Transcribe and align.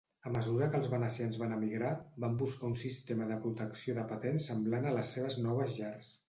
A 0.27 0.29
mesura 0.35 0.67
que 0.75 0.77
els 0.83 0.87
venecians 0.93 1.35
van 1.41 1.53
emigrar, 1.57 1.91
van 2.23 2.39
buscar 2.39 2.67
un 2.71 2.73
sistema 2.81 3.29
de 3.33 3.37
protecció 3.45 3.97
de 3.99 4.07
patents 4.15 4.49
semblant 4.53 4.89
a 4.93 4.97
les 4.99 5.13
seves 5.19 5.39
noves 5.47 5.79
llars. 5.83 6.11